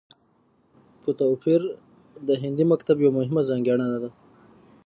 په 1.01 1.09
توپير 1.19 1.61
د 2.27 2.29
هندي 2.41 2.65
مکتب 2.71 2.97
يوه 3.03 3.15
مهمه 3.19 3.41
ځانګړنه 3.49 3.97
ده 4.03 4.09